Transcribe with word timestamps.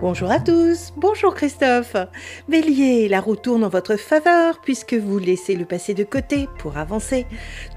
Bonjour 0.00 0.30
à 0.30 0.40
tous, 0.40 0.94
bonjour 0.96 1.34
Christophe. 1.34 1.94
Bélier, 2.48 3.06
la 3.06 3.20
roue 3.20 3.36
tourne 3.36 3.64
en 3.64 3.68
votre 3.68 3.96
faveur 3.96 4.58
puisque 4.62 4.94
vous 4.94 5.18
laissez 5.18 5.54
le 5.54 5.66
passé 5.66 5.92
de 5.92 6.04
côté 6.04 6.48
pour 6.58 6.78
avancer. 6.78 7.26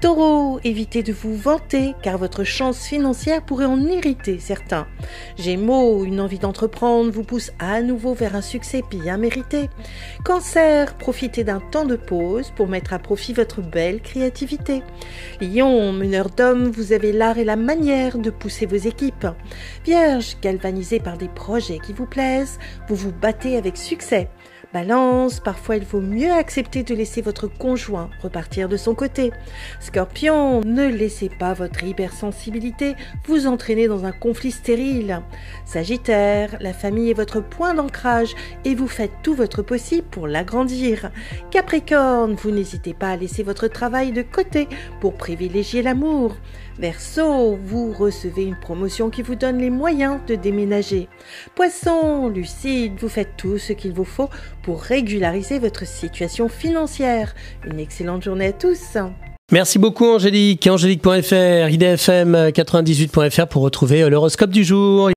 Taureau, 0.00 0.58
évitez 0.64 1.02
de 1.02 1.12
vous 1.12 1.36
vanter 1.36 1.92
car 2.02 2.16
votre 2.16 2.42
chance 2.42 2.86
financière 2.86 3.44
pourrait 3.44 3.66
en 3.66 3.78
irriter 3.78 4.38
certains. 4.38 4.86
Gémeaux, 5.36 6.02
une 6.06 6.18
envie 6.18 6.38
d'entreprendre 6.38 7.10
vous 7.10 7.24
pousse 7.24 7.52
à 7.58 7.82
nouveau 7.82 8.14
vers 8.14 8.36
un 8.36 8.40
succès 8.40 8.82
bien 8.88 9.18
mérité. 9.18 9.68
Cancer, 10.24 10.96
profitez 10.96 11.44
d'un 11.44 11.60
temps 11.60 11.84
de 11.84 11.96
pause 11.96 12.54
pour 12.56 12.68
mettre 12.68 12.94
à 12.94 12.98
profit 12.98 13.34
votre 13.34 13.60
belle 13.60 14.00
créativité. 14.00 14.82
Lion, 15.42 15.92
meneur 15.92 16.30
d'hommes, 16.30 16.70
vous 16.70 16.94
avez 16.94 17.12
l'art 17.12 17.36
et 17.36 17.44
la 17.44 17.56
manière 17.56 18.16
de 18.16 18.30
pousser 18.30 18.64
vos 18.64 18.76
équipes. 18.76 19.26
Vierge, 19.84 20.38
galvanisé 20.40 21.00
par 21.00 21.18
des 21.18 21.28
projets 21.28 21.80
qui 21.80 21.92
vous 21.92 22.06
vous 22.88 22.94
vous 22.96 23.12
battez 23.12 23.56
avec 23.56 23.76
succès. 23.76 24.28
Balance, 24.74 25.38
parfois 25.38 25.76
il 25.76 25.84
vaut 25.84 26.00
mieux 26.00 26.32
accepter 26.32 26.82
de 26.82 26.96
laisser 26.96 27.22
votre 27.22 27.46
conjoint 27.46 28.10
repartir 28.20 28.68
de 28.68 28.76
son 28.76 28.96
côté. 28.96 29.30
Scorpion, 29.78 30.62
ne 30.62 30.88
laissez 30.88 31.28
pas 31.28 31.52
votre 31.52 31.84
hypersensibilité 31.84 32.96
vous 33.28 33.46
entraîner 33.46 33.86
dans 33.86 34.04
un 34.04 34.10
conflit 34.10 34.50
stérile. 34.50 35.22
Sagittaire, 35.64 36.56
la 36.60 36.72
famille 36.72 37.10
est 37.10 37.14
votre 37.14 37.40
point 37.40 37.74
d'ancrage 37.74 38.34
et 38.64 38.74
vous 38.74 38.88
faites 38.88 39.12
tout 39.22 39.34
votre 39.34 39.62
possible 39.62 40.08
pour 40.10 40.26
l'agrandir. 40.26 41.12
Capricorne, 41.52 42.34
vous 42.34 42.50
n'hésitez 42.50 42.94
pas 42.94 43.10
à 43.10 43.16
laisser 43.16 43.44
votre 43.44 43.68
travail 43.68 44.10
de 44.10 44.22
côté 44.22 44.68
pour 45.00 45.14
privilégier 45.14 45.82
l'amour. 45.82 46.34
Verseau, 46.80 47.56
vous 47.62 47.92
recevez 47.92 48.42
une 48.42 48.58
promotion 48.58 49.08
qui 49.08 49.22
vous 49.22 49.36
donne 49.36 49.58
les 49.58 49.70
moyens 49.70 50.18
de 50.26 50.34
déménager. 50.34 51.08
Poisson, 51.54 52.28
lucide, 52.28 52.94
vous 52.98 53.08
faites 53.08 53.36
tout 53.36 53.58
ce 53.58 53.72
qu'il 53.72 53.92
vous 53.92 54.02
faut 54.02 54.28
pour 54.64 54.80
régulariser 54.82 55.58
votre 55.58 55.86
situation 55.86 56.48
financière. 56.48 57.34
Une 57.70 57.78
excellente 57.78 58.24
journée 58.24 58.46
à 58.46 58.52
tous. 58.52 58.96
Merci 59.52 59.78
beaucoup 59.78 60.06
Angélique, 60.06 60.66
angélique.fr, 60.66 61.68
idfm98.fr 61.68 63.46
pour 63.46 63.62
retrouver 63.62 64.08
l'horoscope 64.08 64.50
du 64.50 64.64
jour. 64.64 65.10